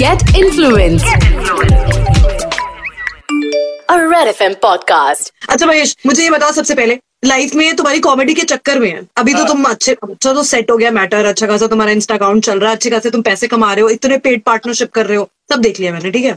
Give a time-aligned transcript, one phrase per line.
[0.00, 1.06] Get influenced.
[3.88, 5.30] A Red FM podcast.
[5.48, 9.02] अच्छा महेश मुझे ये बताओ सबसे पहले लाइफ में तुम्हारी कॉमेडी के चक्कर में है?
[9.16, 12.44] अभी तो तुम अच्छे अच्छा तो सेट हो गया मैटर अच्छा खासा तुम्हारा इंस्टा अकाउंट
[12.44, 15.16] चल रहा है अच्छे खासे तुम पैसे कमा रहे हो इतने पेड पार्टनरशिप कर रहे
[15.16, 16.36] हो सब देख लिया मैंने ठीक है?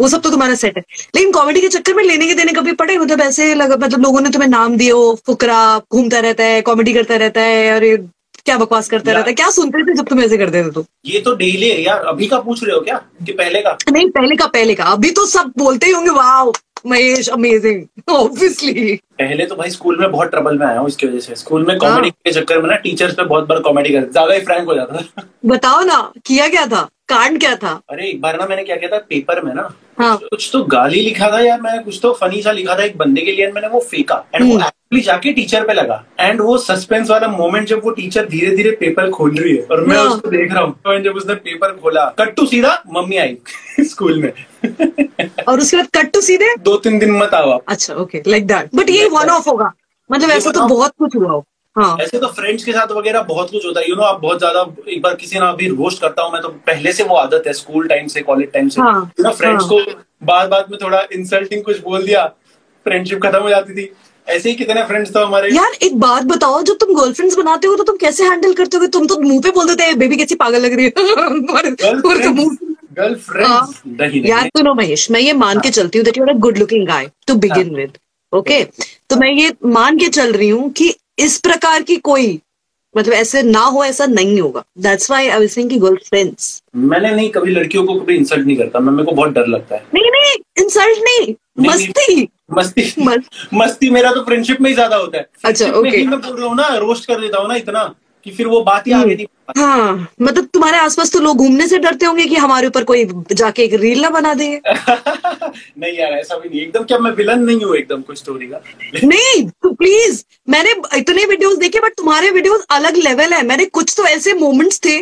[0.00, 0.82] वो सब तो तुम्हारा सेट है।
[1.16, 2.98] लेकिन कॉमेडी के चक्कर में लेने के देने कभी पड़े?
[2.98, 6.94] मतलब ऐसे लगा मतलब लोगों ने तुम्हें नाम दिए हो फुकरा घूमता रहता है कॉमेडी
[6.94, 8.08] करता रहता है और
[8.44, 10.84] क्या बकवास करते रहते क्या सुनते थे जब तुम ऐसे करते थे तो?
[11.04, 12.96] ये तो डेली है यार। अभी का पूछ रहे हो क्या?
[13.26, 13.76] कि पहले का?
[13.92, 16.50] नहीं पहले का पहले का। अभी तो सब बोलते ही होंगे वाह
[16.86, 21.20] महेश अमेजिंग ऑब्वियसली पहले तो भाई स्कूल में बहुत ट्रबल में आया हूँ इसकी वजह
[21.20, 24.08] से। स्कूल में हाँ। कॉमेडी के चक्कर में ना टीचर्स पे बहुत बार कॉमेडी कर
[24.10, 26.88] ज़्यादा ही फ्रैंक हो जाता था। बताओ ना किया क्या था?
[27.08, 27.70] कांड क्या था?
[27.90, 31.00] अरे एक बार ना मैंने क्या किया था पेपर में ना हाँ। कुछ तो गाली
[31.00, 33.68] लिखा था यार मैंने कुछ तो फनी सा लिखा था एक बंदे के लिए मैंने
[33.68, 37.66] वो फेंका। एंड वो हम्म। एक्चुअली जाके टीचर पे लगा। एंड वो सस्पेंस वाला मोमेंट
[37.68, 40.62] जब वो टीचर धीरे धीरे पेपर खोल रही है और मैं हाँ। उसको देख रहा
[40.62, 43.36] हूँ। जब उसने पेपर खोला कट्टू सीधा मम्मी आई
[43.90, 44.32] स्कूल में।
[45.48, 46.54] और उसके बाद कट टू सीधे?
[46.60, 49.72] दो तीन दिन मत आओ अच्छा ओके लाइक दैट बट ये वन ऑफ़ होगा।
[50.10, 51.44] मतलब ऐसा तो बहुत कुछ हुआ हो।
[51.76, 54.38] हाँ। ऐसे तो फ्रेंड्स के साथ वगैरह बहुत कुछ होता है। यू नो आप बहुत
[54.38, 57.42] ज़्यादा एक बार किसी ने अभी रोस्ट करता हूँ मैं तो पहले से वो आदत
[57.46, 59.80] है स्कूल टाइम से कॉलेज टाइम से। हाँ, यू नो फ्रेंड्स। को
[60.24, 62.26] बाद बाद में थोड़ा इंसल्टिंग कुछ बोल दिया
[62.86, 63.92] फ्रेंडशिप खत्म हो जाती थी।
[64.26, 67.76] ऐसे ही कितने फ्रेंड्स थे हमारे। यार एक बात बताओ जब तुम गर्लफ्रेंड्स बनाते हो
[67.76, 70.34] तो तुम कैसे हैंडल करते हो तुम तो मुँह पे बोल देते हैं बेबी कैसी
[70.34, 70.92] पागल लग रही है?
[72.98, 76.38] गर्लफ्रेंड्स नहीं यार सुनो महेश मैं ये मान के चलती हूँ that you are a
[76.38, 77.98] good looking guy to begin with
[78.32, 78.62] okay
[79.10, 82.40] तो मैं ये मान के चल रही हूँ कि इस प्रकार की कोई
[82.94, 87.10] मतलब ऐसे ना हो ऐसा नहीं होगा। That's why I was thinking girl friends मैंने
[87.10, 89.82] नहीं कभी लड़कियों को कभी इंसल्ट नहीं करता मैं मेरे को बहुत डर लगता है।
[89.94, 90.32] नहीं नहीं
[90.64, 92.92] इंसल्ट नहीं नहीं, मस्ती। मस्ती।
[93.54, 96.04] मस्ती मेरा तो फ्रेंडशिप में ही ज़्यादा होता है। अच्छा, में okay.
[96.06, 97.82] मैं बोल रहा हूँ ना रोस्ट कर देता हूँ ना इतना।
[98.24, 99.26] कि फिर वो बात ही आगे नहीं
[99.58, 103.62] हाँ मतलब तुम्हारे आसपास तो लोग घूमने से डरते होंगे कि हमारे ऊपर कोई जाके
[103.62, 104.60] एक रील ना बना देंगे
[105.78, 108.60] नहीं यार ऐसा भी नहीं। एकदम क्या मैं विलन नहीं हूँ एकदम कोई स्टोरी का?
[109.04, 113.94] नहीं तो प्लीज़ मैंने इतने वीडियोस देखे बट तुम्हारे वीडियोस अलग लेवल है। मैंने कुछ
[113.96, 114.98] तो ऐसे मोमेंट्स थे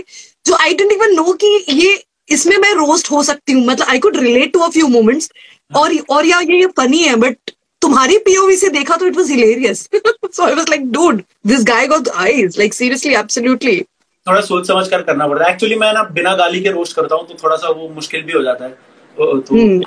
[0.47, 3.99] जो आई डेंट इवन नो कि ये इसमें मैं रोस्ट हो सकती हूँ। मतलब I
[3.99, 5.31] could relate to a few moments
[5.71, 7.48] और और या ये फनी है बट
[7.83, 11.87] तुम्हारी पीओवी से देखा तो it was hilarious so I was like dude this guy
[11.87, 13.81] got eyes like seriously absolutely
[14.27, 15.53] थोड़ा सोच समझ कर करना पड़ता है.
[15.53, 18.33] एक्चुअली मैं ना बिना गाली के रोस्ट करता हूँ तो थोड़ा सा वो मुश्किल भी
[18.33, 18.71] हो जाता है.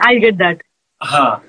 [0.07, 0.63] आई गेट दैट
[1.01, 1.43] हाँ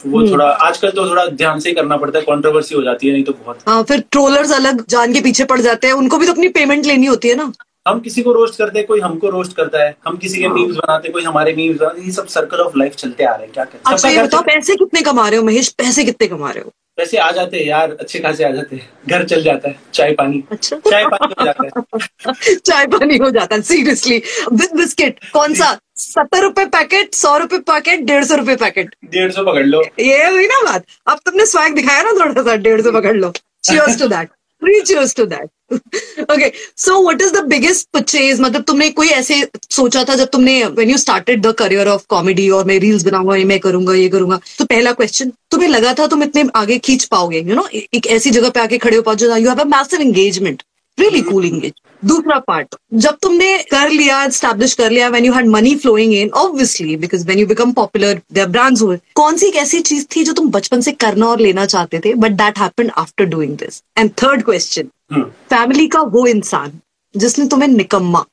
[0.00, 2.24] तो वो थोड़ा आजकल तो थोड़ा ध्यान से करना पड़ता है.
[2.24, 3.58] कंट्रोवर्सी हो जाती है नहीं तो बहुत.
[3.68, 5.94] हाँ फिर ट्रोलर्स अलग जान के पीछे पड़ जाते हैं.
[5.94, 7.52] उनको भी तो अपनी पेमेंट लेनी होती है ना?
[7.88, 10.76] हम किसी को रोस्ट करते हैं कोई हमको रोस्ट करता है हम किसी के मीम्स
[10.76, 13.44] बनाते हैं कोई हमारे मीम्स बनाते हैं ये सब सर्कल ऑफ़ लाइफ चलते आ रहे
[13.44, 13.80] हैं क्या करें?
[13.92, 15.68] अच्छा ये बताओ पैसे कितने कमा रहे हो महेश?
[15.68, 16.72] पैसे कितने कमा रहे हो?
[16.96, 20.12] पैसे आ जाते हैं यार अच्छे खासे आ जाते हैं। घर चल जाता है चाय
[20.12, 24.22] पानी। अच्छा। चाय पानी हो जाता है। चाय पानी हो जाता है सीरियसली
[24.52, 25.78] विद बिस्किट कौन सा?
[25.96, 30.26] सत्तर रुपए पैकेट सौ रुपए पैकेट डेढ़ सौ रुपए पैकेट डेढ़ सौ पकड़ लो। ये
[30.26, 33.32] हुई ना बात। अब तुमने स्वैग दिखाया ना थोड़ा सा डेढ़ सौ पकड़ लो।
[33.70, 38.62] Cheers to that three cheers to that okay so what is the biggest purchase मतलब
[38.62, 39.40] तुमने कोई ऐसे
[39.70, 43.36] सोचा था जब तुमने when you started the career of comedy और मैं रील्स बनाऊँगा,
[43.36, 44.40] ये मैं करूँगा, ये करूँगा?
[44.58, 48.30] तो पहला क्वेश्चन तुम्हें लगा था तुम इतने आगे खींच पाओगे यू नो एक ऐसी
[48.30, 50.62] जगह पे आके खड़े हो पाओ जो you have a massive engagement
[50.98, 55.46] really cool engage दूसरा पार्ट जब तुमने कर लिया एस्टैब्लिश कर लिया when you had
[55.48, 59.56] money flowing in obviously because when you become popular there brands हुए कौन सी एक
[59.56, 62.90] ऐसी चीज़ थी जो तुम बचपन से करना और लेना चाहते थे but that happened
[62.96, 64.88] after doing this and third question.
[65.10, 66.80] Family का वो इंसान
[67.14, 68.24] जिसने तुम्हें निकम्मा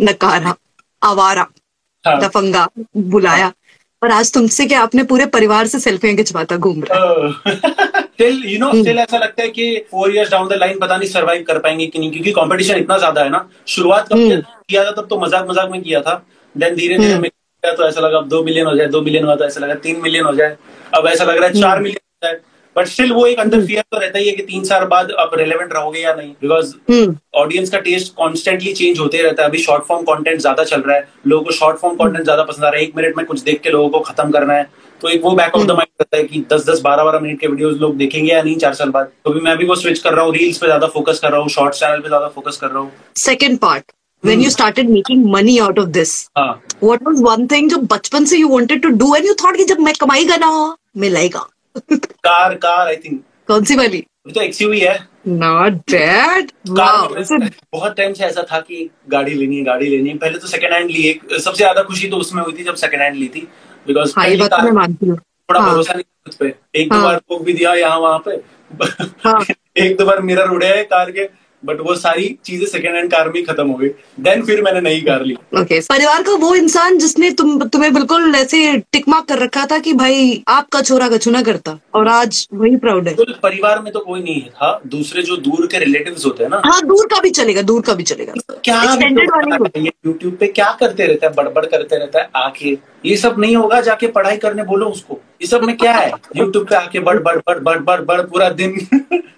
[0.00, 0.54] नकारा
[1.02, 1.46] आवारा
[2.04, 3.52] हाँ। दफंगा बुलाया
[4.02, 8.70] और आज तुमसे क्या आपने पूरे परिवार से सेल्फियाँ खिंचवाता घूम रहा स्टिल यू नो
[8.72, 11.86] स्टिल ऐसा लगता है कि four years down the line पता नहीं सरवाइव कर पाएँगे
[11.86, 15.18] कि नहीं क्योंकि कंपटीशन इतना ज़्यादा है ना। शुरुआत कब हम्म। किया था तब तो
[15.20, 16.14] मज़ाक मज़ाक में किया था।
[16.54, 19.24] देन धीरे धीरे में किया तो ऐसा लगा अब दो मिलियन हो जाए दो मिलियन
[19.24, 20.56] हुआ तो ऐसा लगा तीन मिलियन हो जाए।
[20.94, 22.40] अब ऐसा लग रहा है चार मिलियन हो जाए।
[22.76, 25.30] बट स्टिल वो एक अंदर फियर तो रहता ही है कि तीन साल बाद अब
[25.38, 26.30] रेलेवेंट रहोगे या नहीं?
[26.42, 30.64] Because hmm. ऑडियंस का टेस्ट कॉन्स्टेंटली चेंज होते रहता है। अभी शॉर्ट फॉर्म कंटेंट ज़्यादा
[30.64, 33.16] चल रहा है। लोगों को शॉर्ट फॉर्म कॉन्टेंट ज़्यादा पसंद आ रहा है। एक मिनट
[33.16, 34.68] में कुछ देख के लोगों को खत्म करना है।
[35.00, 37.40] तो एक वो बैक ऑफ़ द माइंड रहता है कि दस दस बारह बारह मिनट
[37.40, 39.10] के वीडियोस लोग देखेंगे या नहीं चार साल बाद?
[39.24, 41.40] तो भी मैं भी वो स्विच कर रहा हूँ। रील्स पे ज़्यादा फोकस कर रहा
[41.40, 43.92] हूँ। शॉर्ट चैनल पे ज़्यादा फोकस कर रहा हूँ। Second part
[44.24, 48.24] when you started making money out of this हाँ। what was one thing जो बचपन
[48.24, 50.50] से you wanted to do and you thought कि जब मैं कमाईगा ना
[50.96, 51.46] मिलेगा
[51.78, 54.04] कार कार आई थिंक कौन सी वाली?
[54.34, 56.52] तो एक्सयूवी है। नॉट it
[57.72, 60.72] बहुत टाइम से ऐसा था कि गाड़ी लेनी है गाड़ी लेनी है। पहले तो सेकंड
[60.72, 63.48] हैंड ली। एक सबसे ज़्यादा खुशी तो उसमें हुई थी जब सेकंड हैंड ली थी।
[63.86, 66.80] बिकॉज़ हाँ ये बात तो मैं मानती हूँ। थोड़ा हाँ। भरोसा नहीं था खुद पे।
[66.80, 68.30] एक दो हाँ। बार रोक भी दिया यहाँ वहाँ पे।
[69.24, 69.44] हाँ।
[69.76, 71.28] एक दो बार मिरर उड़े कार के।
[71.66, 73.88] बट वो सारी चीज़ें सेकेंड हैंड कार में खत्म हो गई।
[74.20, 78.34] देन फिर मैंने नई कार ली। ओके परिवार का वो इंसान जिसने तुम तुम्हें बिल्कुल
[78.36, 82.46] ऐसे टिक मार्क कर रखा था कि भाई आपका छोरा कछु ना करता और आज
[82.54, 86.16] वही प्राउड है। बिल्कुल परिवार में तो कोई नहीं था दूसरे जो दूर के रिलेटिव
[86.24, 88.32] होते हैं ना। हाँ दूर का भी चलेगा दूर का भी चलेगा।
[88.64, 88.82] क्या
[90.06, 92.76] यूट्यूब पे क्या करते रहता है बड़बड़ करते रहता है आके।
[93.06, 96.10] ये सब नहीं होगा जाके पढ़ाई करने बोलो उसको। ये सब में क्या है?
[96.36, 98.76] यूट्यूब पे आके बड़ बड़ बड़ बड़ बड़ बड़ पूरा दिन।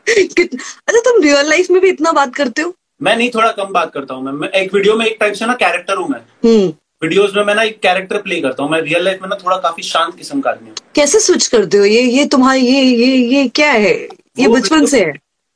[0.08, 2.74] अच्छा तुम रियल लाइफ में भी इतना बात करते हो?
[3.02, 5.54] मैं नहीं थोड़ा कम बात करता हूँ मैं, एक वीडियो में एक टाइप से ना
[5.54, 6.72] कैरेक्टर हूँ मैं। हम्म।
[7.02, 9.56] वीडियोस में मैं ना एक कैरेक्टर प्ले करता हूँ। मैं रियल लाइफ में ना थोड़ा
[9.56, 11.84] काफ़ी शांत किस्म का आदमी हूँ। कैसे स्विच करते हो?
[11.84, 13.94] ये ये तुम्हारी ये ये ये क्या है?
[14.38, 15.12] ये बचपन से है।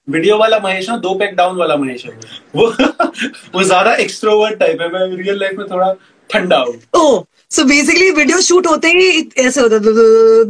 [0.09, 2.13] वीडियो वाला महेश ना दो पैक डाउन वाला महेश है।
[2.57, 2.67] वो
[3.55, 5.93] वो ज़्यादा एक्सट्रोवर्ट टाइप है। मैं रियल लाइफ में थोड़ा
[6.31, 6.75] ठंडा हूँ।
[7.53, 9.81] सो बेसिकली वीडियो शूट होते ही ऐसे होता है,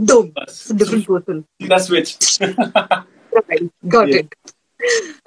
[0.07, 0.25] दो-।
[0.73, 2.39] डिफरेंट पर्सन सीधा switch
[3.95, 4.35] got it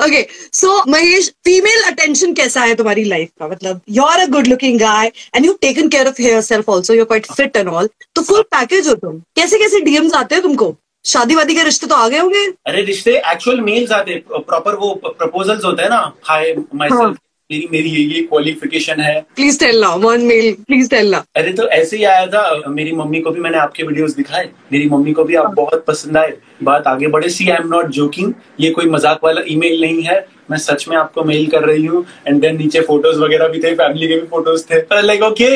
[0.04, 0.22] okay
[0.54, 3.48] so Mahesh female attention कैसा है तुम्हारी लाइफ का?
[3.48, 7.06] मतलब you are a good looking guy and you taken care of herself also you
[7.06, 9.20] quite fit and all तो फुल पैकेज हो तुम.
[9.36, 10.76] कैसे कैसे डीएम्स आते हैं तुमको?
[11.06, 12.46] शादी वादी के रिश्ते तो आ गए होंगे?
[12.68, 16.12] अरे रिश्ते एक्चुअल मेल्स आते प्रॉपर वो प्रपोजल्स होते हैं ना.
[16.24, 17.16] हाय माई हाँ।
[17.52, 21.52] मेरी मेरी ये ये क्वालिफिकेशन है। प्लीज़ टेल ना वन मेल प्लीज़ टेल ना। अरे
[21.54, 25.14] तो ऐसे ही आया था मेरी मम्मी को भी मैंने आपके वीडियोस दिखाए। मेरी मम्मी
[25.14, 26.34] को भी आप बहुत पसंद आए।
[26.64, 30.20] बात आगे बढ़े see I am not joking ये कोई मज़ाक वाला ईमेल नहीं है।
[30.52, 33.76] मैं सच में आपको मेल कर रही हूँ। एंड देन नीचे फ़ोटोज़ वगैरह भी थे
[33.76, 35.56] फैमिली के भी फ़ोटोज़ थे। लाइक ओके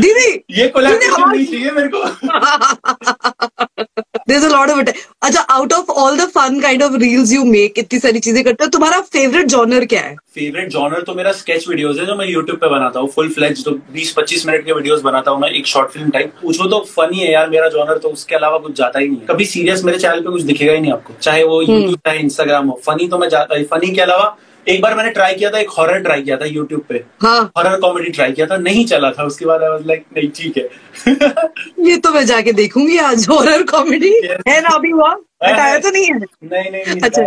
[0.00, 0.30] दीदी
[0.60, 2.00] ये कोलैबोरेशन नहीं चाहिए मेरे को?
[4.30, 4.90] There's a lot of it.
[5.22, 8.64] अच्छा out of all the fun kind of reels you make इतनी सारी चीज़ें करते
[8.64, 10.14] हो तुम्हारा फेवरेट जॉनर क्या है?
[10.34, 13.64] फेवरेट जॉनर तो मेरा स्केच वीडियोस है जो मैं यूट्यूब पे बनाता हूँ फुल फ्लेज
[13.64, 17.18] तो 20-25 मिनट के वीडियोस बनाता हूँ मैं एक शॉर्ट फ़िल्म टाइप पूछो तो फनी
[17.18, 19.98] है यार मेरा जॉनर तो उसके अलावा कुछ जाता ही नहीं है। कभी सीरियस मेरे
[19.98, 23.18] चैनल पे कुछ दिखेगा ही नहीं आपको चाहे वो यूट्यूब चाहे इंस्टाग्राम हो। फनी तो
[23.18, 24.36] मैं जाता फनी के अलावा
[24.70, 27.78] एक बार मैंने ट्राई किया था एक हॉरर ट्राई किया था यूट्यूब पे। हाँ। हॉरर
[27.80, 30.68] कॉमेडी ट्राई किया था नहीं चला था। उसके बाद आई वाज लाइक नहीं ठीक है।
[31.88, 34.12] ये तो मैं जाके देखूँगी आज हॉरर कॉमेडी
[34.48, 35.10] है ना अभी हुआ?
[35.44, 36.18] हटाया तो नहीं है?
[36.44, 37.22] नहीं नहीं अच्छा।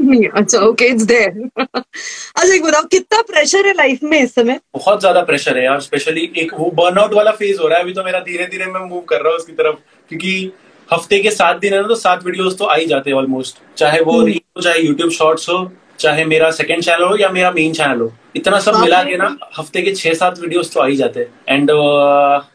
[0.00, 4.60] नहीं अच्छा ओके इट्स देयर अच्छा एक बताओ कितना प्रेशर है लाइफ में इस समय?
[4.74, 7.92] बहुत ज़्यादा प्रेशर है यार स्पेशली एक वो बर्नआउट वाला फ़ेज़ हो रहा है। अभी
[7.92, 9.76] तो मेरा धीरे धीरे मैं मूव कर रहा हूँ उसकी तरफ़
[10.10, 10.52] क्योंकि
[10.88, 13.56] हफ़्ते के सात दिन है ना तो सात वीडियोस तो आ ही जाते हैं ऑलमोस्ट
[13.78, 15.58] चाहे वो रील हो चाहे यूट्यूब शॉर्ट्स हो
[15.98, 19.36] चाहे मेरा सेकंड चैनल हो या मेरा मेन चैनल हो इतना सब मिला के ना
[19.58, 21.70] हफ़्ते के छह सात वीडियोस तो आ ही जाते। हैं and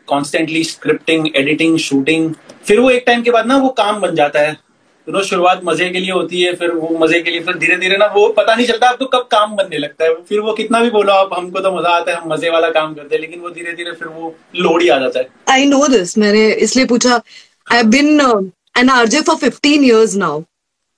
[0.07, 2.33] constantly scripting editing shooting
[2.65, 4.51] फिर वो एक टाइम के बाद ना वो काम बन जाता है।
[5.07, 7.75] यू नो शुरुआत मज़े के लिए होती है फिर वो मज़े के लिए फिर धीरे
[7.77, 10.79] धीरे ना वो पता नहीं चलता आपको कब काम बनने लगता है। फिर वो कितना
[10.81, 13.39] भी बोलो आप हमको तो मज़ा आता है हम मज़े वाला काम करते हैं लेकिन
[13.39, 16.85] वो धीरे धीरे फिर वो लोड ही आ जाता है। आई नो दिस मैंने इसलिए
[16.85, 17.21] पूछा
[17.67, 18.21] I been
[18.77, 20.41] an RJ for fifteen years now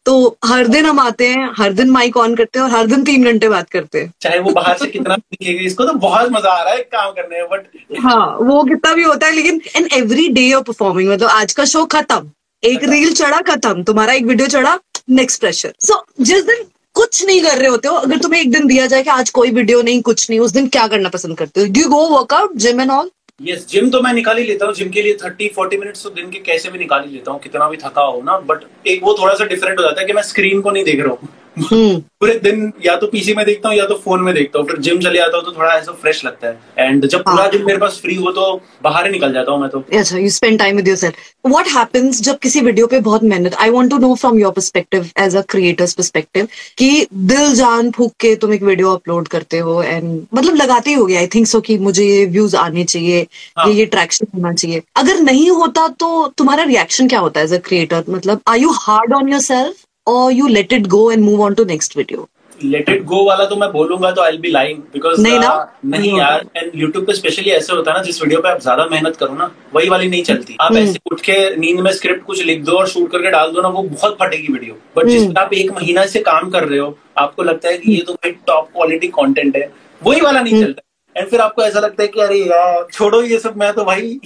[0.06, 3.04] तो हर दिन हम आते हैं हर दिन माइक ऑन करते हैं और हर दिन
[3.04, 6.62] तीन घंटे बात करते हैं। चाहे वो बाहर से कितना इसको तो बहुत मज़ा आ
[6.64, 10.28] रहा है काम करने में बट हाँ वो कितना भी होता है लेकिन in every
[10.30, 12.30] day of performing मतलब आज का शो खत्म
[12.64, 14.78] एक रील चढ़ा खत्म तुम्हारा एक वीडियो चढ़ा
[15.10, 16.64] नेक्स्ट प्रेशर सो जिस दिन
[16.96, 19.52] कुछ नहीं कर रहे होते हो अगर तुम्हें एक दिन दिया जाए कि आज कोई
[19.52, 21.68] वीडियो नहीं कुछ नहीं उस दिन क्या करना पसंद करते हो?
[21.68, 23.10] Do go workout gym and all
[23.42, 26.10] yes gym तो मैं निकाल ही लेता हूँ जिम के लिए थर्टी फोर्टी मिनट तो
[26.10, 29.04] दिन के कैसे भी निकाल ही लेता हूँ, कितना भी थका हो ना बट एक
[29.04, 31.30] वो थोड़ा सा डिफरेंट हो जाता है कि मैं स्क्रीन को नहीं देख रहा हूँ।
[31.60, 34.78] पूरे दिन या तो पीसी में देखता हूँ या तो फ़ोन में देखता हूँ। फिर
[34.80, 37.66] जिम चले जाता हूँ तो थोड़ा ऐसा फ्रेश लगता है। एंड जब पूरा हाँ। दिन
[37.66, 40.58] मेरे पास फ्री हो तो बाहर ही निकल जाता हूँ मैं तो। अच्छा you spend
[40.60, 44.14] time with yourself what happens जब किसी वीडियो पे बहुत मेहनत I want to know
[44.16, 48.94] from your perspective as a creator's perspective कि दिल जान फूक के तुम एक वीडियो
[48.94, 52.56] अपलोड करते हो एंड मतलब लगाते ही होगे आई थिंक सो कि मुझे ये व्यूज़
[52.58, 53.26] आने चाहिए
[53.58, 57.46] हाँ। ये ये ट्रैक्शन होना चाहिए। अगर नहीं होता तो तुम्हारा रिएक्शन क्या होता है
[57.46, 61.24] एज अ क्रिएटर मतलब are you hard on yourself और you let it go and
[61.24, 62.28] move on to next video
[62.60, 65.78] let it go वाला तो मैं बोलूँगा तो आई बी लाइंग बिकॉज़ नहीं ना?
[65.86, 68.60] नहीं नहीं यार एंड यूट्यूब पे स्पेशली ऐसे होता है ना जिस वीडियो पे आप
[68.60, 71.92] ज़्यादा मेहनत करो ना वही वाली नहीं चलती आप हम्म। ऐसे उठ के नींद में
[71.92, 75.04] स्क्रिप्ट कुछ लिख दो और शूट करके डाल दो ना वो बहुत फटेगी वीडियो बट
[75.04, 78.02] हम्म। जिस आप एक महीना से काम कर रहे हो आपको लगता है कि ये
[78.02, 79.70] तो भाई टॉप क्वालिटी कंटेंट है
[80.02, 80.82] वही वाला नहीं हम्म। चलता
[81.16, 84.20] एंड फिर आपको ऐसा लगता है कि अरे यार छोड़ो ये सब मैं तो भाई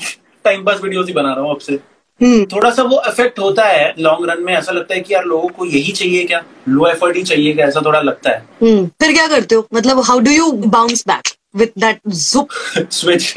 [0.46, 3.63] टाइम पास वीडियोस ही बना रहा हूँ अब से हम्म थोड़ा सा वो इफ़ेक्ट होता
[3.65, 6.41] है लॉन्ग रन में ऐसा लगता है कि यार लोगों को यही चाहिए क्या?
[6.69, 7.67] लो एफर्ट ही चाहिए क्या?
[7.67, 9.67] ऐसा थोड़ा लगता है। हम्म। फिर क्या करते हो?
[9.74, 12.47] मतलब how do you bounce back with that जुप
[12.91, 13.33] switch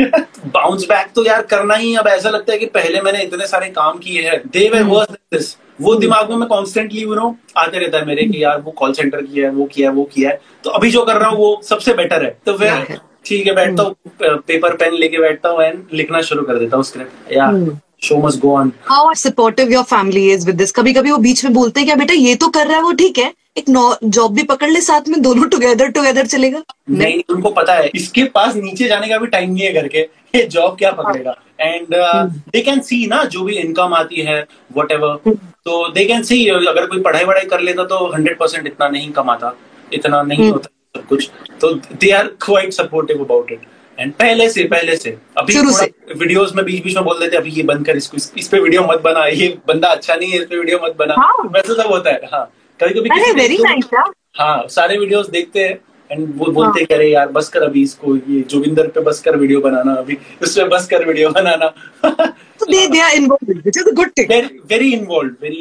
[0.47, 3.69] bounce back तो यार करना ही अब ऐसा लगता है कि पहले मैंने इतने सारे
[3.71, 7.79] काम किए हैं। दे वे वर्स दिस वो दिमाग में मैं कॉन्स्टेंटली यू नो आते
[7.79, 10.31] रहता है मेरे कि यार वो कॉल सेंटर किया है वो किया है वो किया
[10.31, 12.57] है। तो अभी जो कर रहा हूँ वो सबसे बेटर है। तो.
[12.59, 16.77] फिर ठीक है बैठता हूँ पेपर पेन लेके बैठता हूँ एंड लिखना शुरू कर देता
[16.77, 17.55] हूँ स्क्रिप्ट यार
[18.03, 21.45] show must go on how supportive your family is with this कभी कभी वो बीच
[21.45, 23.65] में बोलते हैं क्या बेटा ये तो कर रहा है वो ठीक है। एक
[24.07, 28.25] जॉब भी पकड़ ले साथ में दोनों टुगेदर टुगेदर चलेगा। नहीं उनको पता है। इसके
[28.35, 30.01] पास नीचे जाने का भी टाइम नहीं है करके
[30.37, 31.35] ये जॉब क्या पकड़ेगा?
[31.61, 31.87] एंड
[32.53, 34.41] दे कैन सी ना जो भी इनकम आती है
[34.77, 38.67] वट हम्म। तो दे कैन सी अगर कोई पढ़ाई वढ़ाई कर लेता तो हंड्रेड परसेंट
[38.67, 39.55] इतना नहीं कमाता।
[39.93, 41.31] इतना नहीं हम्म। होता सब कुछ।
[41.61, 43.67] तो they are quite supportive about it
[44.01, 47.51] and पहले से पहले से। अभी थोड़ा वीडियोस में बीच बीच में बोल देते अभी
[47.51, 50.39] ये बंद कर इसको इस, इस पे वीडियो मत बना ये बंदा अच्छा नहीं है
[50.39, 52.45] इस पे वीडियो मत बना। हाँ। वैसे सब होता है हाँ।
[52.81, 53.89] कभी कभी वेरी नाइस
[54.39, 55.79] हाँ। सारे वीडियोस देखते हैं
[56.11, 59.37] एंड वो बोलते हाँ। हैं यार बस कर अभी इसको ये जोगिंदर पे बस कर
[59.37, 61.67] वीडियो बनाना अभी उस पे बस कर video banana.
[62.71, 65.61] Very very involve very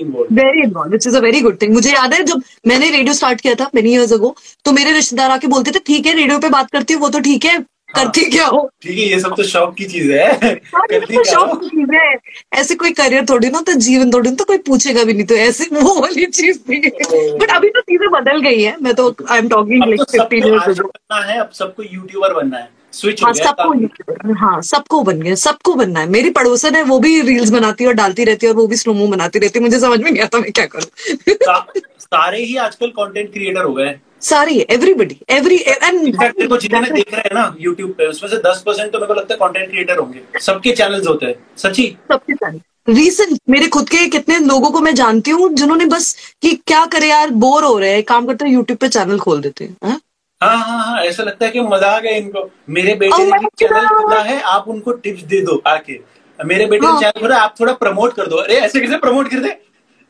[0.62, 3.56] involve which is a very good thing मुझे याद है जब मैंने रेडियो स्टार्ट किया
[3.56, 6.72] था मेनी इयर्स अगो तो मेरे रिश्तेदार आके बोलते थे ठीक है रेडियो पे बात
[6.72, 7.58] करती हूँ वो तो ठीक है।
[7.90, 8.60] करती क्या हो?
[8.82, 11.68] ठीक है ये सब तो शौक की चीज़ है। हाँ, करती तो क्या शौक की
[11.70, 12.16] चीज़ है।
[12.60, 15.36] ऐसे कोई करियर थोड़ी ना तो जीवन थोड़ी ना तो कोई पूछेगा भी नहीं तो
[15.38, 19.38] ऐसे वो वाली चीज़ थी बट अभी तो चीज़ें बदल गई है। मैं तो I
[19.38, 24.34] am talking like fifteen years बनना है अब सबको यूट्यूबर बनना है। स्विच हाँ सबको
[24.36, 27.88] हाँ सबको बन गया सबको बनना है। मेरी पड़ोसन है वो भी रील्स बनाती है
[27.88, 30.24] और डालती रहती है और वो भी स्लोमो बनाती रहती है। मुझे समझ में नहीं
[30.24, 36.06] आता मैं क्या करूँ। सारे ही आजकल कंटेंट क्रिएटर हो गए। सारी एवरीबडी एवरी एंड
[36.06, 39.34] जितने देख रहे हैं ना यूट्यूब पे उसमें से दस परसेंट तो मेरे को लगता
[39.34, 41.88] है कंटेंट क्रिएटर होंगे। सबके चैनल्स होते हैं। सच्ची?
[42.08, 42.60] सबके सारे
[42.90, 47.10] रीसेंट मेरे खुद के कितने लोगों को मैं जानती हूँ जिन्होंने बस कि क्या करे
[47.10, 50.00] यार बोर हो रहे हैं काम करते हैं यूट्यूब पे चैनल खोल देते हैं हाँ?
[50.42, 53.48] हाँ हाँ हाँ ऐसा लगता है कि मज़ा आ गया इनको। मेरे बेटे Oh ने
[53.60, 56.00] चैनल खोला है आप उनको टिप्स दे दो आके।
[56.40, 59.30] मेरे बेटे ने हाँ। चैनल खोला आप थोड़ा प्रमोट कर दो। अरे ऐसे कैसे प्रमोट
[59.32, 59.56] कर दे?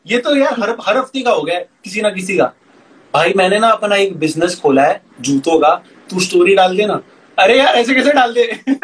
[0.06, 2.52] ये तो यार हर हर हफ़्ते का हो गया है, किसी ना किसी का।
[3.14, 5.74] भाई मैंने ना अपना एक बिज़नेस खोला है जूतों का।
[6.10, 7.00] तू स्टोरी डाल दे ना
[7.38, 8.44] अरे यार ऐसे कैसे डाल दे?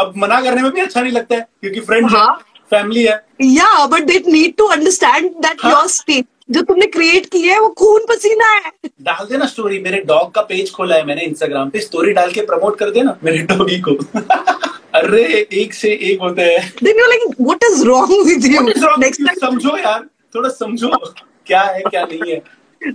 [0.00, 2.34] अब मना करने में भी अच्छा नहीं लगता है क्योंकि फ्रेंड हाँ।
[2.70, 5.64] फैमिली है। या but they need to understand that.
[5.64, 8.70] Your state जो तुमने क्रिएट किया है वो खून पसीना है।
[9.02, 12.40] डाल देना स्टोरी मेरे डॉग का पेज खोला है मैंने इंस्टाग्राम पे। स्टोरी डाल के
[12.46, 13.94] प्रमोट कर देना मेरे डॉगी को।
[14.98, 18.72] अरे एक से एक होते हैं। Then you like what is wrong with you
[19.40, 20.96] समझो यार थोड़ा समझो।
[21.46, 22.42] क्या है क्या नहीं है?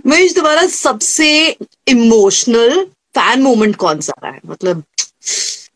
[0.06, 1.28] महेश तुम्हारा सबसे
[1.88, 4.40] इमोशनल फ़ैन मोमेंट कौन सा रहा है?
[4.46, 4.82] मतलब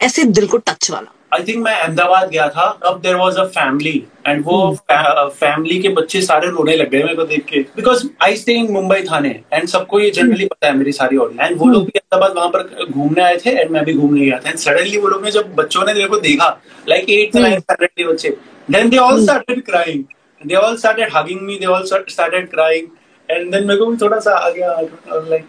[0.00, 3.44] ऐसे दिल को टच वाला। आई थिंक मैं अहमदाबाद गया था अब there was a
[3.46, 4.56] family and वो
[4.90, 8.70] फैमिली के बच्चे सारे रोने लग गए मेरे को देख के। Because I stay in
[8.72, 11.98] Mumbai Thane and सबको ये जनरली पता है मेरी सारी ऑडियंस एंड वो लोग भी
[11.98, 15.08] अहमदाबाद वहाँ पर घूमने आए थे एंड मैं भी घूमने गया था। एंड सडनली वो
[15.08, 16.48] लोग ने जब बच्चों ने मेरे को देखा
[16.88, 18.36] लाइक एट स्टैंडर्ड बच्चे।
[18.70, 20.04] Then they all started crying
[20.40, 22.86] they all started hugging me they all started crying
[23.32, 24.80] and then मेरे को भी थोड़ा सा आ गया
[25.28, 25.44] लाइक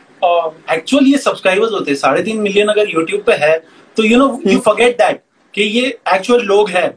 [0.72, 3.58] एक्चुअल ये सब्सक्राइबर्स होते हैं साढ़े तीन मिलियन अगर यूट्यूब पे है
[3.98, 5.22] तो you know you forget that
[5.54, 6.90] कि ये एक्चुअल लोग हैं।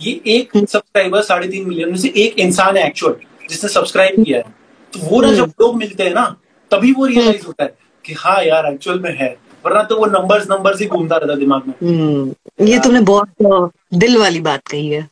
[0.00, 3.14] ये एक सब्सक्राइबर साढ़े तीन मिलियन में से एक इंसान है एक्चुअल
[3.48, 4.44] जिसने सब्सक्राइब किया है।
[4.92, 6.24] तो वो ना जब लोग मिलते हैं ना
[6.70, 7.74] तभी वो रियलाइज़ होता है
[8.04, 11.62] कि हाँ यार एक्चुअल में है। वरना तो वो नंबर्स नंबर्स ही घूमता रहता दिमाग
[11.68, 15.08] में। हम्म, ये तुमने बहुत दिल वाली बात कही है।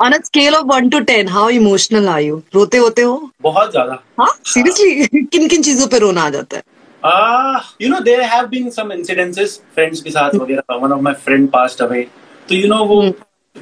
[0.00, 3.30] On a scale of one to ten how emotional are you रोते होते हो?
[3.42, 6.62] बहुत ज़्यादा। हाँ सीरियसली किन किन चीज़ों पे रोना आ जाता है?
[7.02, 10.80] Uh, you know, there have been some incidences, friends के साथ वगैरह.
[10.80, 12.04] One of my friend passed away.
[12.48, 13.14] तो you know वो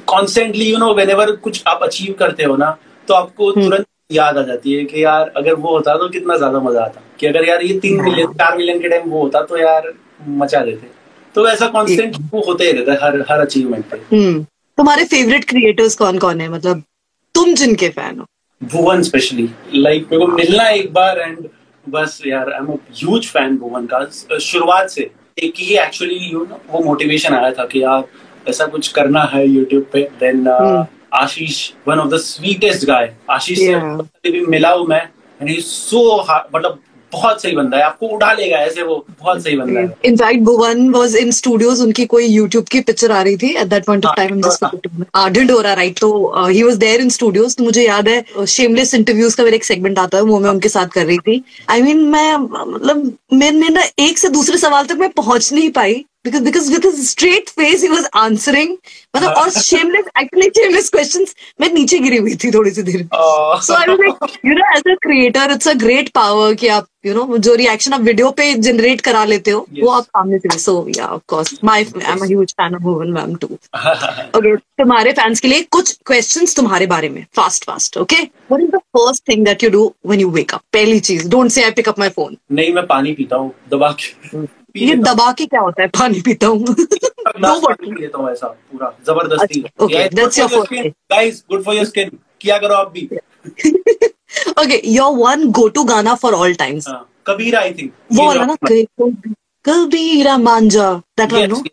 [0.09, 4.41] constantly you know whenever कुछ आप अचीव करते हो ना तो आपको तुरंत याद आ
[4.41, 7.61] जाती है कि यार अगर वो होता तो कितना ज़्यादा मज़ा आता। कि अगर यार
[7.61, 9.93] ये तीन मिलियन चार मिलियन के टाइम वो होता तो यार
[10.27, 10.87] मचा देते।
[11.35, 14.45] तो ऐसा कांस्टेंट वो होते ही रहता है हर हर अचीवमेंट पे। हम्म।
[14.77, 16.47] तुम्हारे फेवरेट क्रिएटर्स कौन कौन है?
[16.49, 16.83] मतलब
[17.35, 18.25] तुम जिनके फ़ैन हो?
[18.61, 21.47] भुवन स्पेशली लाइक मेरे को मिलना एक बार एंड
[21.85, 26.61] बस यार I am huge fan Bhuvan का। शुरुआत से एक ही एक्चुअली यू नो
[26.69, 28.03] वो मोटिवेशन आया था कि यार
[28.49, 30.47] ऐसा कुछ करना है यूट्यूब पे। Then
[31.13, 35.01] Ashish one of the sweetest guy Ashish से भी मिला हूँ मैं।
[35.41, 36.17] एंड ही सो
[36.55, 36.79] मतलब
[37.11, 40.89] बहुत सही बंदा है आपको उठा लेगा ऐसे वो बहुत सही बंदा है। In fact Bhuvan
[40.89, 44.15] was in studios उनकी कोई यूट्यूब की पिक्चर आ रही थी at that point of
[44.15, 44.41] time
[45.15, 46.09] ardent हो रहा राइट तो
[46.47, 49.99] he was there in studios तो मुझे याद है शेमलेस इंटरव्यूज़ का मेरा एक सेगमेंट
[49.99, 51.43] आता है वो मैं उनके साथ कर रही थी.
[51.69, 55.51] आई I मीन mean, मैं मतलब मैंने ना एक से दूसरे सवाल तक मैं पहुँच
[55.53, 58.75] नहीं पाई because because with his straight face he was answering
[59.15, 63.59] मतलब और shameless actually shameless questions मैं नीचे गिरी हुई थी थोड़ी सी देर Uh,
[63.67, 66.87] so I was like, you know, as a creator, it's a great power कि आप,
[67.05, 69.83] you know, जो reaction आप वीडियो पे generate करा लेते हो, Yes.
[69.83, 71.93] वो आप सामने से so yeah, of course, my yes.
[72.13, 73.59] I'm a huge fan of Bhuvan ma'am too.
[74.39, 78.23] Okay, तुम्हारे fans के लिए कुछ questions तुम्हारे बारे में, fast fast, okay?
[78.51, 80.63] What is the first thing that you do when you wake up?
[80.73, 82.37] पहली चीज़, don't say I pick up my phone.
[82.51, 84.45] नहीं मैं पानी पीता हूँ दबा के
[84.77, 85.87] ये दबा के क्या होता है?
[85.99, 86.75] पानी पीता हूँ.
[87.27, 89.59] पानी पी लेता हूँ ऐसा पूरा ज़बरदस्ती.
[91.11, 92.09] Guys good for your skin
[92.41, 93.09] किया करो आप भी
[94.59, 98.45] okay your one go to गाना फॉर ऑल टाइम्स हाँ, कबीरा आई थिंक वो वाला
[98.45, 98.55] ना
[99.65, 101.63] Kabira Manjha that one no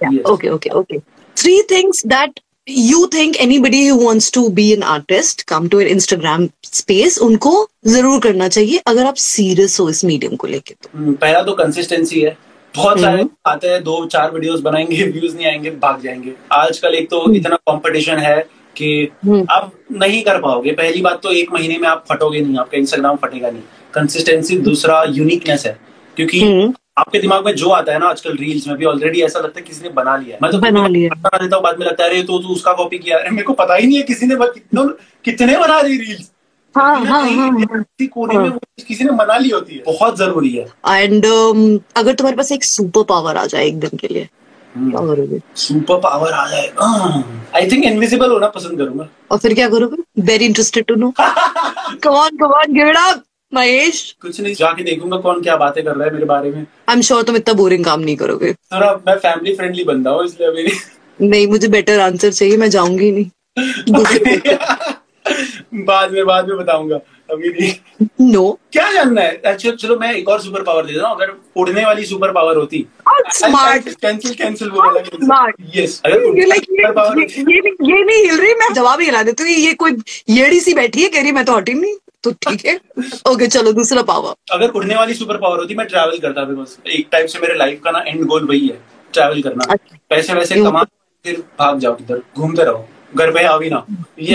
[0.00, 0.98] okay okay okay.
[1.36, 5.90] Three things that you think anybody who wants to be an artist come to an
[5.94, 6.46] instagram
[6.78, 7.52] space उनको
[7.86, 11.52] ज़रूर करना चाहिए अगर आप सीरियस हो इस मीडियम को लेके तो। हम्म, पहला तो
[11.60, 12.36] कंसिस्टेंसी है।
[12.74, 16.94] बहुत सारे हम्म। आते हैं दो चार वीडियोस बनाएँगे व्यूज़ नहीं आएँगे भाग जाएँगे आजकल
[16.94, 18.38] एक तो इतना कंपटीशन है
[18.76, 22.58] कि हम्म। आप नहीं कर पाओगे पहली बात तो एक महीने में आप फटोगे नहीं
[22.58, 23.62] आपका इंस्टाग्राम फटेगा नहीं
[23.94, 25.78] कंसिस्टेंसी दूसरा यूनिकनेस है
[26.16, 29.40] क्योंकि हम्म। आपके दिमाग में जो आता है ना आजकल रील्स में भी ऑलरेडी ऐसा
[29.40, 31.78] लगता है किसी ने बना लिया है मैं तो बना लिया। बना देता हूँ बाद
[31.78, 33.96] में लगता है अरे तो तू उसका कॉपी किया अरे मेरे को पता ही नहीं
[33.96, 34.86] है किसी ने कितनों
[35.24, 36.30] कितने बना रही रील्स
[36.74, 38.50] हाँ हाँ हाँ किसी कोने में
[38.88, 43.04] किसी ने बना ली होती है बहुत ज़रूरी है। एंड अगर तुम्हारे पास एक सुपर
[43.08, 44.28] पावर आ जाए एक दिन के लिए
[44.74, 45.40] क्या करोगे?
[45.56, 46.66] सुपर पावर आ जाए
[47.56, 50.02] आई थिंक इनविजिबल होना पसंद करूँगा। और फिर क्या करोगे?
[50.22, 53.22] Very interested to know come on come on give it up
[53.52, 56.94] Mahesh कुछ नहीं जाके देखूँगा कौन क्या बातें कर रहा है मेरे बारे में। आई
[56.94, 60.48] एम श्योर तुम इतना बोरिंग काम नहीं करोगे। थोड़ा मैं फैमिली फ्रेंडली बंदा हूँ इसलिए
[60.48, 60.68] अभी
[61.20, 63.30] नहीं मुझे बेटर आंसर चाहिए मैं जाऊँगी नहीं।
[65.72, 66.96] बाद में बाद में बताऊँगा।
[67.30, 68.56] अभी नहीं नो no.
[68.72, 69.36] क्या जानना है?
[69.46, 72.56] अच्छा चलो मैं एक और सुपर पावर दे देता हूँ। अगर उड़ने वाली सुपर पावर
[72.56, 74.84] होती। कैंसिल कैंसिल वो
[75.76, 79.50] यस अगर ये सुपर पावर ये नहीं हिल रही मैं जवाब ही हिला देती हूँ।
[79.52, 79.96] ये कोई
[80.30, 82.74] येड़ी सी बैठी है कह रही मैं तो हटी नहीं तो ठीक है।
[83.28, 87.08] ओके चलो दूसरा पावर अगर उड़ने वाली सुपर पावर होती मैं ट्रैवल करता बिकॉज़ एक
[87.12, 88.80] टाइप से मेरे लाइफ का ना एंड गोल वही है
[89.12, 90.82] ट्रैवल करना। अच्छा। पैसे वैसे कमा
[91.24, 93.86] फिर भाग जाओ किधर घूमते रहो। घर पे ना।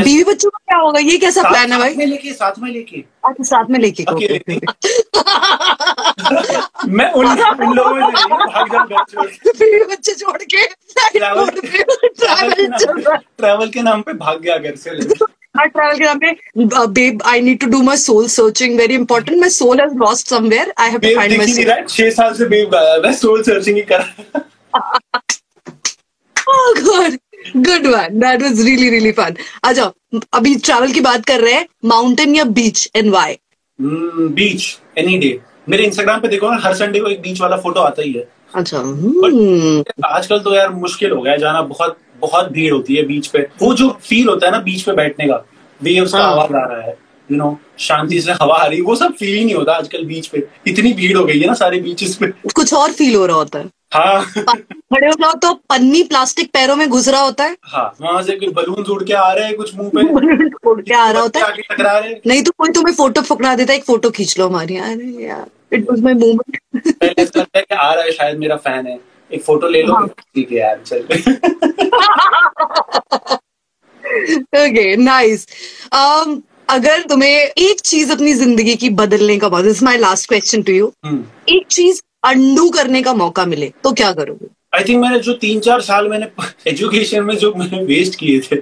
[0.04, 1.00] बीवी बच्चों का क्या होगा?
[1.00, 2.06] ये कैसा प्लान है भाई?
[2.06, 4.04] लेके साथ में लेके। अच्छा साथ में लेके।
[6.88, 8.06] मैं उन उन लोगों में।
[9.48, 10.66] बीवी बच्चे छोड़ के।
[11.20, 14.90] ट्रैवल है। के नाम पे भाग गया घर से।
[15.58, 16.32] हाँ ट्रैवल के नाम पे।
[16.88, 20.74] Babe I need to do my soul searching very important my soul has lost somewhere
[20.78, 21.54] I have to find दिख माई ही?
[22.04, 24.06] है, साल से बेब गाया मैं सोल सर्चिंग ही कर
[27.64, 28.20] good one.
[28.20, 29.36] That was really really fun.
[29.64, 29.92] अच्छा
[30.34, 33.38] अभी ट्रैवल की बात कर रहे हैं माउंटेन या beach and why
[33.80, 37.80] beach any day मेरे इंस्टाग्राम पे देखो ना हर संडे को एक बीच वाला फ़ोटो
[37.82, 42.52] आता ही है। अच्छा हम्म, आजकल तो यार मुश्किल हो गया है जाना बहुत बहुत
[42.52, 45.44] भीड़ होती है बीच पे। वो जो फील होता है ना बीच पे बैठने का
[45.80, 46.98] वेव्स का हाँ। आवाज़ आ रहा है
[47.30, 50.28] यू नो शांति से हवा आ रही वो सब फील ही नहीं होता आजकल बीच
[50.28, 53.38] पे। इतनी भीड़ हो गई है ना सारे बीचेस पे। कुछ और फील हो रहा
[53.38, 57.56] होता है। हाँ। खड़े हो जाओ तो पन्नी प्लास्टिक पैरों में घुस रहा होता है।
[57.64, 60.02] हाँ वहाँ से कोई बलून उड़ के आ रहे हैं कुछ मुँह पे।
[60.70, 63.74] उड़ के आ रहा होता है। टकरा रहे नहीं तो कोई तुम्हें फ़ोटो पकड़ा देता
[63.74, 66.58] है एक फ़ोटो खींच लो हमारी। अरे यार इट वाज माय मोमेंट
[67.74, 69.00] आ रहा है शायद मेरा फ़ैन है।
[69.32, 71.02] एक फ़ोटो ले लो। हाँ। ठीक है यार चल।
[74.56, 75.48] ओके नाइस
[75.96, 80.74] um अगर तुम्हें एक चीज़ अपनी ज़िंदगी की बदलने का this my last question to
[80.74, 80.92] you
[81.50, 84.48] एक चीज़ अंडू करने का मौका मिले तो क्या करोगे?
[84.76, 86.28] आई थिंक मैंने जो तीन चार साल मैंने
[86.68, 88.56] एजुकेशन में जो मैंने वेस्ट किए थे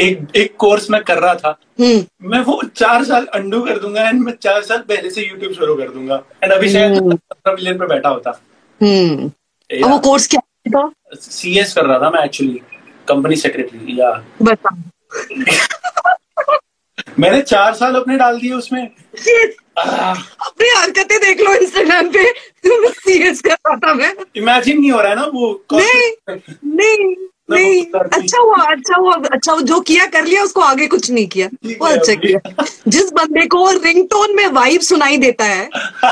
[0.00, 4.08] एक एक कोर्स मैं कर रहा था हम्म। मैं वो चार साल अंडू कर दूँगा
[4.08, 7.54] एंड मैं चार साल पहले से यूट्यूब शुरू कर दूँगा। एंड अभी शायद हम्म। पंद्रह
[7.54, 8.38] मिलियन पे बैठा होता।
[8.80, 9.30] हम्म।
[9.70, 10.90] और वो कोर्स क्या था?
[11.14, 12.60] सी एस कर रहा था मैं एक्चुअली
[13.08, 14.10] कंपनी सेक्रेटरी या
[17.18, 18.82] मैंने चार साल अपने डाल दिए उसमें।
[19.78, 22.24] अपनी हरकतें देख लो इंस्टाग्राम पे।
[22.66, 26.10] सीरियस कर रहा था मैं। इमेजिन नहीं हो रहा है ना वो नहीं
[26.64, 27.14] नहीं
[27.50, 31.26] नहीं। अच्छा हुआ अच्छा हुआ अच्छा हुआ। जो किया कर लिया उसको आगे कुछ नहीं
[31.28, 31.48] किया।
[31.80, 35.68] वो अच्छा किया। जिस बंदे को रिंगटोन में वाइब सुनाई देता है।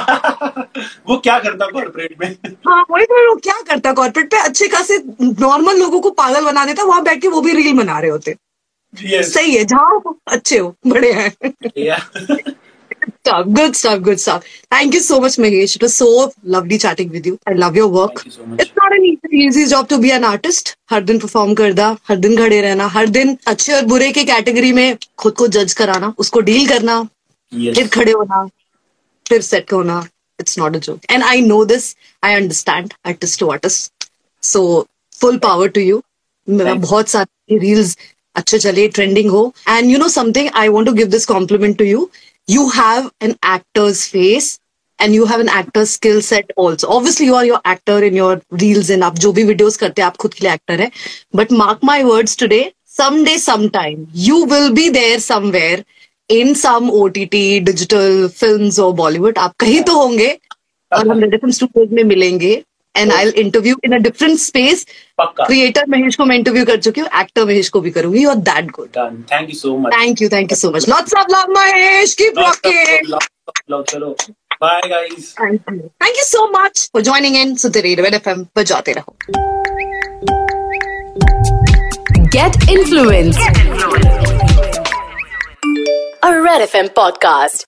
[1.08, 2.36] वो क्या करता कॉर्पोरेट में?
[2.68, 4.36] हाँ वही तो वो क्या करता कॉर्पोरेट पे?
[4.36, 7.98] अच्छे खासे नॉर्मल लोगों को पागल बना देता वहाँ बैठ के वो भी रील बना
[7.98, 8.36] रहे होते।
[8.94, 11.30] यस सही है जाओ अच्छे हो बड़े हैं
[13.24, 13.46] stuff.
[13.56, 14.00] Good stuff.
[14.06, 14.44] Good stuff.
[14.72, 15.74] Thank you so much, Mahesh.
[15.76, 16.06] It was so
[16.54, 17.38] lovely chatting with you.
[17.50, 18.20] I love your work.
[18.20, 18.62] Thank you so much.
[18.64, 20.72] It's not an easy, easy job to be an artist.
[20.90, 24.72] हर दिन perform करना हर दिन खड़े रहना हर दिन अच्छे और बुरे के कैटेगरी
[24.78, 28.44] में खुद को जज कराना उसको डील करना फिर यस खड़े होना
[29.28, 29.98] फिर सेट होना
[30.40, 34.08] it's not a joke and I know this I understand artist to artist
[34.42, 34.64] so
[35.20, 36.02] full power to you.
[36.48, 37.96] बहुत सारे रील्स
[38.36, 39.52] अच्छे चले ट्रेंडिंग हो.
[39.68, 42.08] And you know something I want to give this compliment to you
[42.48, 44.58] you have an actor's face
[44.98, 48.40] and you have an actor's skill set also obviously you are your actor in your
[48.60, 50.90] reels in आप जो भी videos करते हैं आप खुद के लिए actor है.
[51.36, 55.84] But mark my words today some day sometime you will be there somewhere
[56.30, 57.24] in some O T
[57.60, 60.36] digital film और बॉलीवुड आप कहीं तो होंगे
[60.92, 62.62] और हम रेडिफिन स्टूडियोज में मिलेंगे.
[62.96, 64.86] And I interview in a different space
[65.20, 68.70] creator Mahesh को मैं इंटरव्यू कर चुकी हूँ एक्टर महेश को भी करूँगी और that
[68.78, 68.96] good
[69.32, 72.38] thank you so much thank you thank you so much lots of love Mahesh keep
[72.38, 73.18] rocking
[73.70, 74.16] चलो
[74.62, 75.88] bye guys Thank you.
[76.02, 77.54] Thank you so much for joining in.
[77.62, 79.16] So the Radio FM बजाते रहो.
[82.34, 83.40] Get influence.
[86.22, 87.66] A Red FM podcast.